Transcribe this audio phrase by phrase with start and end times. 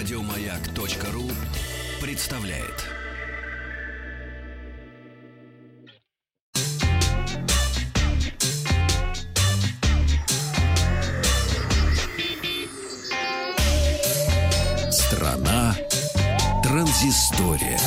[0.00, 1.30] Радиомаяк.ру
[2.00, 2.64] представляет.
[14.90, 15.76] Страна
[16.62, 17.78] транзистория.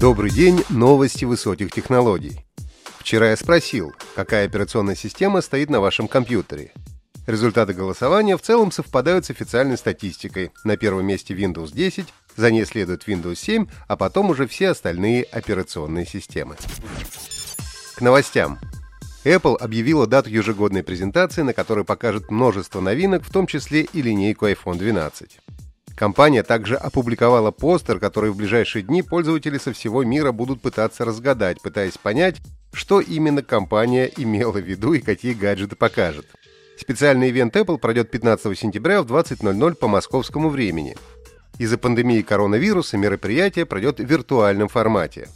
[0.00, 2.44] Добрый день, новости высоких технологий.
[2.98, 6.72] Вчера я спросил, какая операционная система стоит на вашем компьютере.
[7.26, 10.50] Результаты голосования в целом совпадают с официальной статистикой.
[10.64, 15.24] На первом месте Windows 10, за ней следует Windows 7, а потом уже все остальные
[15.24, 16.56] операционные системы.
[17.94, 18.58] К новостям.
[19.24, 24.48] Apple объявила дату ежегодной презентации, на которой покажет множество новинок, в том числе и линейку
[24.48, 25.38] iPhone 12.
[25.94, 31.60] Компания также опубликовала постер, который в ближайшие дни пользователи со всего мира будут пытаться разгадать,
[31.60, 32.38] пытаясь понять,
[32.72, 36.26] что именно компания имела в виду и какие гаджеты покажет.
[36.76, 40.96] Специальный ивент Apple пройдет 15 сентября в 20.00 по московскому времени.
[41.58, 45.28] Из-за пандемии коронавируса мероприятие пройдет в виртуальном формате.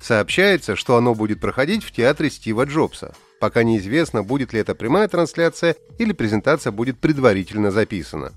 [0.00, 3.14] Сообщается, что оно будет проходить в театре Стива Джобса.
[3.38, 8.32] Пока неизвестно, будет ли это прямая трансляция или презентация будет предварительно записана.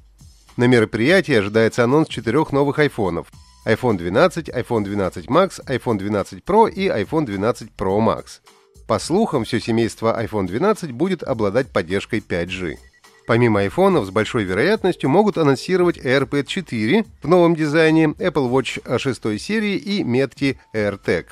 [0.56, 3.28] На мероприятии ожидается анонс четырех новых айфонов–
[3.66, 8.42] iPhone 12, iPhone 12 Max, iPhone 12 Pro и iPhone 12 Pro Max–
[8.94, 12.78] по слухам, все семейство iPhone 12 будет обладать поддержкой 5G.
[13.26, 19.42] Помимо айфонов, с большой вероятностью могут анонсировать AirPad 4 в новом дизайне, Apple Watch 6
[19.42, 21.26] серии и метки AirTag.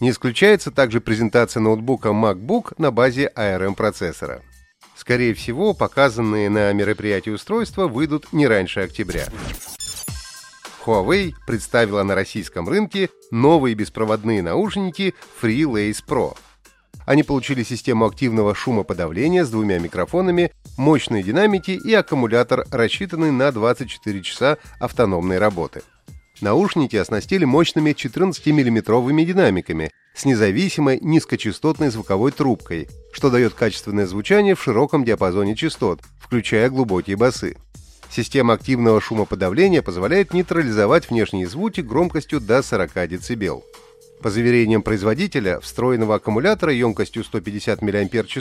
[0.00, 4.42] Не исключается также презентация ноутбука MacBook на базе ARM-процессора.
[4.94, 9.26] Скорее всего, показанные на мероприятии устройства выйдут не раньше октября.
[10.84, 16.36] Huawei представила на российском рынке новые беспроводные наушники FreeLace Pro–
[17.10, 24.22] они получили систему активного шумоподавления с двумя микрофонами, мощные динамики и аккумулятор, рассчитанный на 24
[24.22, 25.82] часа автономной работы.
[26.40, 34.62] Наушники оснастили мощными 14-миллиметровыми динамиками с независимой низкочастотной звуковой трубкой, что дает качественное звучание в
[34.62, 37.56] широком диапазоне частот, включая глубокие басы.
[38.08, 43.64] Система активного шумоподавления позволяет нейтрализовать внешние звуки громкостью до 40 дБ.
[44.22, 48.36] По заверениям производителя, встроенного аккумулятора емкостью 150 мАч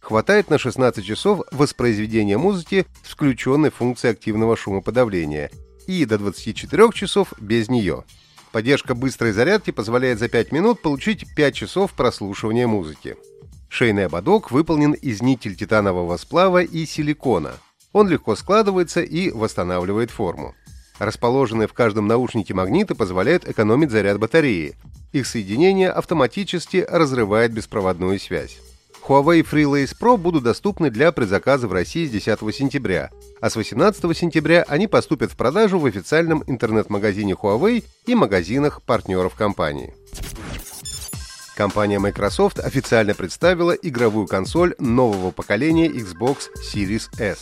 [0.00, 5.50] хватает на 16 часов воспроизведения музыки с включенной функцией активного шумоподавления
[5.86, 8.04] и до 24 часов без нее.
[8.50, 13.16] Поддержка быстрой зарядки позволяет за 5 минут получить 5 часов прослушивания музыки.
[13.68, 17.54] Шейный ободок выполнен из нитель титанового сплава и силикона.
[17.92, 20.54] Он легко складывается и восстанавливает форму.
[20.98, 24.76] Расположенные в каждом наушнике магниты позволяют экономить заряд батареи,
[25.12, 28.58] их соединение автоматически разрывает беспроводную связь.
[29.06, 33.10] Huawei FreeLace Pro будут доступны для предзаказа в России с 10 сентября,
[33.40, 39.34] а с 18 сентября они поступят в продажу в официальном интернет-магазине Huawei и магазинах партнеров
[39.34, 39.94] компании.
[41.54, 47.38] Компания Microsoft официально представила игровую консоль нового поколения Xbox Series S.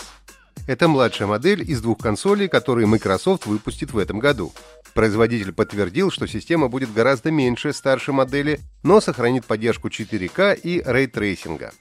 [0.67, 4.53] Это младшая модель из двух консолей, которые Microsoft выпустит в этом году.
[4.95, 11.73] Производитель подтвердил, что система будет гораздо меньше старшей модели, но сохранит поддержку 4К и рейтрейсинга.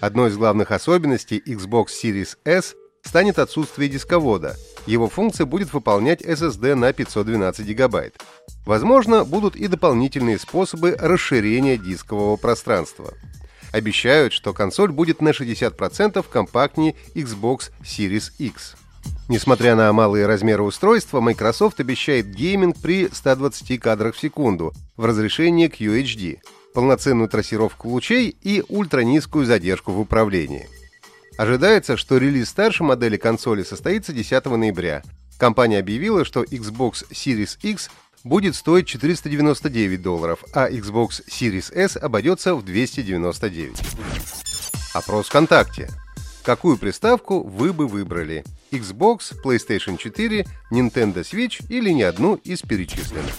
[0.00, 4.56] Одной из главных особенностей Xbox Series S станет отсутствие дисковода.
[4.86, 8.12] Его функцию будет выполнять SSD на 512 ГБ.
[8.66, 13.14] Возможно, будут и дополнительные способы расширения дискового пространства.
[13.72, 18.74] Обещают, что консоль будет на 60% компактнее Xbox Series X.
[19.28, 25.68] Несмотря на малые размеры устройства, Microsoft обещает гейминг при 120 кадрах в секунду в разрешении
[25.68, 26.38] QHD,
[26.74, 30.68] полноценную трассировку лучей и ультранизкую задержку в управлении.
[31.38, 35.02] Ожидается, что релиз старшей модели консоли состоится 10 ноября.
[35.38, 37.88] Компания объявила, что Xbox Series X
[38.24, 43.76] будет стоить 499 долларов, а Xbox Series S обойдется в 299.
[44.94, 45.88] Опрос ВКонтакте.
[46.42, 48.44] Какую приставку вы бы выбрали?
[48.72, 53.34] Xbox, PlayStation 4, Nintendo Switch или ни одну из перечисленных?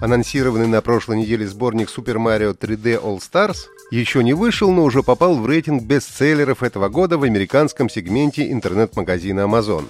[0.00, 5.02] Анонсированный на прошлой неделе сборник Super Mario 3D All Stars еще не вышел, но уже
[5.02, 9.88] попал в рейтинг бестселлеров этого года в американском сегменте интернет-магазина Amazon.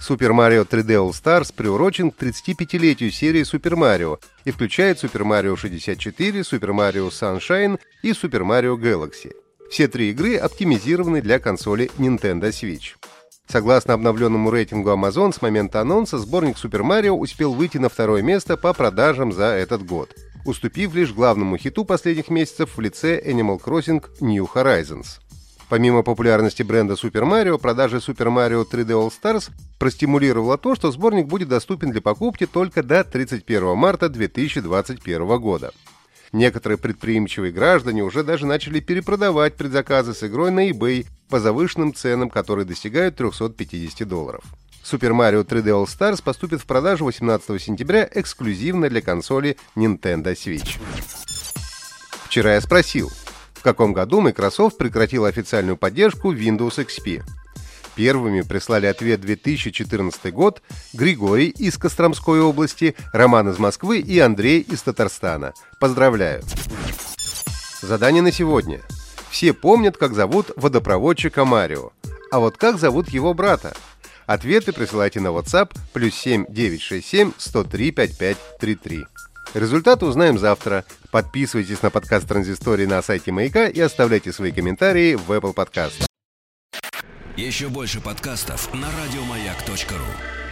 [0.00, 5.56] Super Mario 3D All Stars приурочен к 35-летию серии Super Mario и включает Super Mario
[5.56, 9.32] 64, Super Mario Sunshine и Super Mario Galaxy–
[9.70, 12.94] все три игры оптимизированы для консоли Nintendo Switch.
[13.48, 18.56] Согласно обновленному рейтингу Amazon, с момента анонса сборник Super Mario успел выйти на второе место
[18.56, 20.14] по продажам за этот год,
[20.44, 25.18] уступив лишь главному хиту последних месяцев в лице Animal Crossing New Horizons.
[25.68, 31.26] Помимо популярности бренда Super Mario, продажи Super Mario 3D All Stars простимулировало то, что сборник
[31.26, 35.72] будет доступен для покупки только до 31 марта 2021 года.
[36.32, 42.28] Некоторые предприимчивые граждане уже даже начали перепродавать предзаказы с игрой на eBay по завышенным ценам,
[42.28, 44.44] которые достигают 350 долларов.
[44.84, 50.78] Super Mario 3D All Stars поступит в продажу 18 сентября эксклюзивно для консоли Nintendo Switch.
[52.26, 53.10] Вчера я спросил,
[53.64, 57.24] каком году Microsoft прекратила официальную поддержку Windows XP.
[57.96, 60.62] Первыми прислали ответ 2014 год
[60.92, 65.54] Григорий из Костромской области, Роман из Москвы и Андрей из Татарстана.
[65.80, 66.42] Поздравляю!
[67.80, 68.80] Задание на сегодня.
[69.30, 71.90] Все помнят, как зовут водопроводчика Марио.
[72.30, 73.74] А вот как зовут его брата?
[74.26, 79.04] Ответы присылайте на WhatsApp плюс 7 967 103 5533.
[79.54, 80.84] Результаты узнаем завтра.
[81.10, 86.06] Подписывайтесь на подкаст Транзистории на сайте Маяка и оставляйте свои комментарии в Apple Podcast.
[87.36, 90.43] Еще больше подкастов на радиомаяк.ру.